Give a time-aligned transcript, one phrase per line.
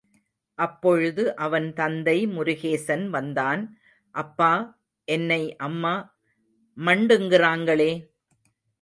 [0.59, 3.61] அப்பொழுது அவன் தந்தை முருகேசன் வந்தான்,
[4.15, 4.79] அப்பா,
[5.07, 5.93] என்னை அம்மா
[6.77, 7.91] மண்டுங்கறாங்களே?